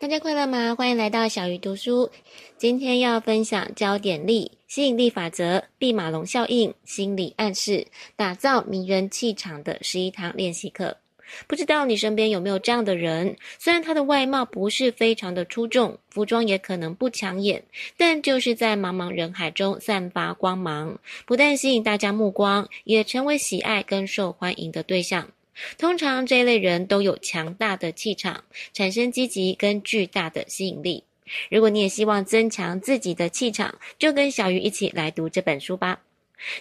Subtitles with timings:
[0.00, 0.76] 大家快乐吗？
[0.76, 2.08] 欢迎来到小鱼读书。
[2.56, 10.98] 今天要分享焦点力、吸引力法则、毕马龙效应、心理暗示，打造迷人气场的十一堂练习课。
[11.48, 13.36] 不知道你身边有没有这样的人？
[13.58, 17.64] 虽然他的外貌不是非常的出众，服装也可能不抢眼，
[17.96, 25.28] 但就是在茫茫人海中散发光芒，不但吸引大家目光，也成为喜爱跟受欢迎的对象。
[25.76, 31.04] 通常这一类人都有强大的气场，产生积极跟巨大的吸引力。
[31.50, 36.00] 如果你也希望增强自己的气场，就跟小鱼一起来读这本书吧。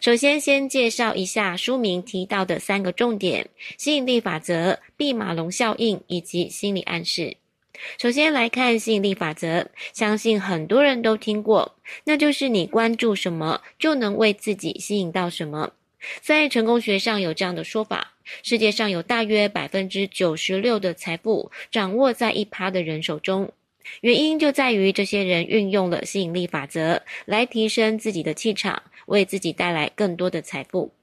[0.02, 7.38] 首先，先介绍一下书名提到的三个重点：吸引力法则、毕马龙效应以及心理暗示。
[8.00, 15.73] 首先来看吸引力法则，相信很多人都听过，那就是你关注什么，就能为自己吸引到什么。
[16.22, 23.52] 在成功学上有这样的说法：世界上有大约百分之九十六的财富掌握在一趴的人手中。
[24.02, 30.94] 原因就在于这些人运用了吸引力法则来提升自己的气场，为自己带来更多的财富。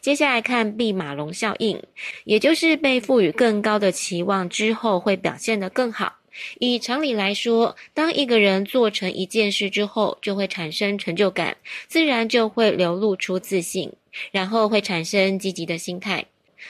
[0.00, 1.82] 接下来看毕马龙效应，
[2.24, 6.20] 也就是被赋予更高的期望之后会表现得更好。
[6.58, 11.56] 以常理来说，当一个人做成一件事之后，就会产生成就感，
[11.88, 13.92] 自然就会流露出自信。
[14.30, 16.26] 然后会产生积极的心态，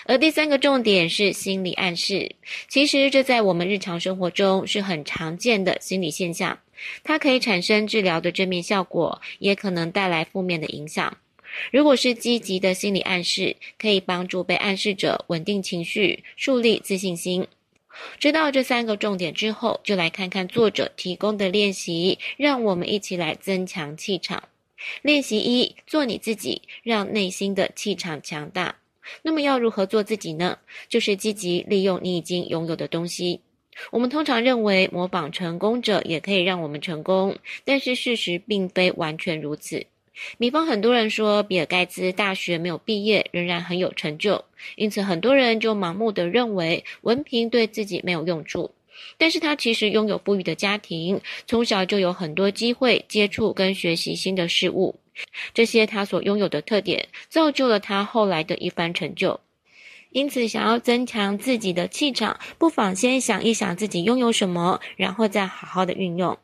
[0.07, 2.37] 而第三个重点是心理暗示。
[2.69, 6.57] 其实这在我们日常生活中是很常见的心理现象，
[7.03, 11.17] 它可以产生治疗的正面效果，也可能带来负面的影响。
[11.73, 17.45] 如果是积极的心理暗示，可以帮助被暗示者稳定情绪，树立自信心。
[18.19, 24.45] 知道这三个重点之后，就来看看作者提供的练习，让我们一起来增强气场。
[25.03, 28.77] 练习一：做你自己，让内心的气场强大。
[29.23, 30.59] 那么要如何做自己呢？
[30.89, 33.41] 就是积极利用你已经拥有的东西。
[33.91, 39.87] 我们通常认为模仿成功者也可以让我们成功，但是事实并非完全如此。
[40.39, 44.45] 比方，很多人说比尔盖茨大学没有毕业，仍然很有成就，
[44.77, 48.71] 因此很多人就盲目的认为文凭对自己没有用处。
[49.19, 54.95] 但是他其实拥有富裕的家庭，从小就有很多机会接触跟学习新的事物，
[55.55, 59.41] 这些他所拥有的特点，造就了他后来的一番成就。
[60.11, 66.39] 因此，想要增强自己的气场，不妨先想一想自己拥有什么，然后再好好的运用。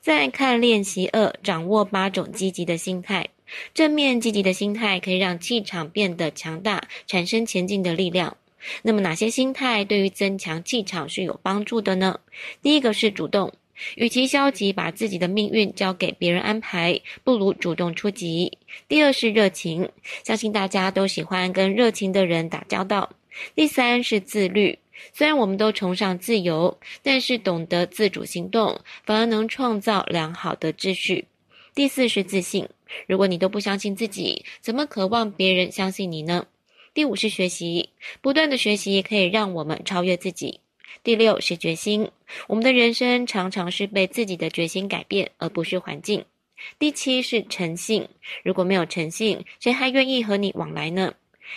[0.00, 3.28] 再看练习二，掌握八种积极的心态。
[3.74, 8.36] 正面积极的心态可以让气场变得强大，产生前进的力量。
[8.82, 12.20] 那么哪些心态对于增强气场是有帮助的呢？
[12.62, 13.52] 第一个是主动，
[13.96, 18.58] 与其消极把自己的命运交给别人安排，不如主动出击。
[18.86, 19.88] 第二是热情，
[20.22, 23.10] 相信大家都喜欢跟热情的人打交道。
[23.54, 24.78] 第三是自律，
[25.12, 31.26] 虽然我们都崇尚自由，但是懂得自主行动，反而能创造良好的秩序。
[31.74, 32.68] 第四是自信，
[33.06, 36.46] 如果你都不相信自己，怎么渴望别人相信你呢？
[36.92, 37.90] 第五是学习，
[38.20, 40.60] 不断的学习可以让我们超越自己。
[41.04, 42.10] 第六是决心，
[42.48, 46.24] 我们的人生常常是被自己的决心改变，而不是环境。
[46.78, 48.08] 第七是诚信，
[48.42, 51.14] 如果没有诚信，谁还愿意和你往来呢？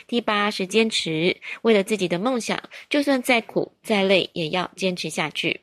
[0.08, 5.62] 第八是坚持，为了自己的梦想，就算再苦再累，也要坚持下去。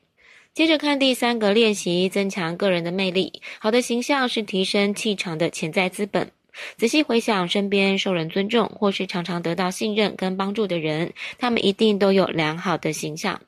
[0.53, 3.41] 接着看第三个练习，增强个人的魅力。
[3.59, 6.31] 好的形象是提升气场的潜在资本。
[6.75, 13.41] 仔细回想身边受人尊重或是常常得到信任跟帮助的人，他们一定都有良好的形象。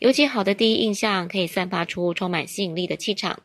[0.00, 3.40] 尤其好的第一印象可以散发出充满吸引力的气场。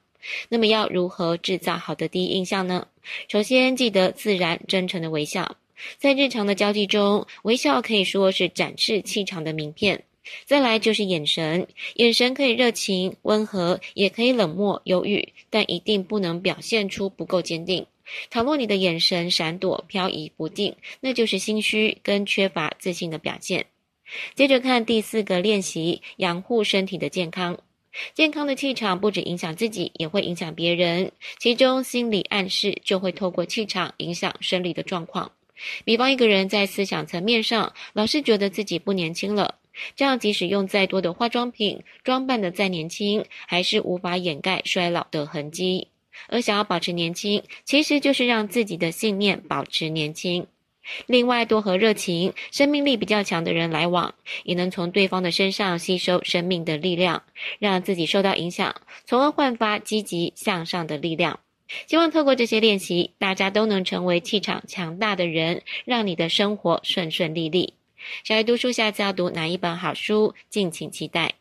[0.49, 2.87] 那么要如何制造好的第一印象呢？
[3.27, 5.57] 首先记得自然真诚的微笑，
[5.97, 10.03] 在日常的交际中，微笑可以说是展示气场的名片。
[10.45, 17.85] 再来就是眼神，眼神可以热情温和，也可以冷漠忧郁，但一定不能表现出不够坚定。
[18.29, 23.65] 倘若你的眼神闪躲、飘移不定，那就是心虚跟缺乏自信的表现。
[24.35, 27.59] 接着看第四个练习，养护身体的健康。
[28.13, 31.11] 健康的气场不止影响自己，也会影响别人。
[31.39, 35.31] 其中心理暗示就会透过气场影响生理的状况。
[35.85, 39.55] 比方一个人在思想层面上老是觉得自己不年轻了，
[39.95, 45.87] 这样即使用再多的化妆品，装扮的再年轻，还是无法掩盖衰老的痕迹。
[46.27, 50.45] 而想要保持年轻，其实就是让自己的信念保持年轻。
[51.05, 54.13] 另外，多和热情、生命力比较强的人来往，
[54.43, 57.23] 也能从对方的身上吸收生命的力量，
[57.57, 61.39] 让自己受到影响，从而焕发积极向上的力量。
[61.87, 67.75] 希望透过这些练习，大家都能成为气场强大的人，让你的生活顺顺利利。
[68.23, 71.35] 小鱼读书，下次要读哪一本好书，敬请期待。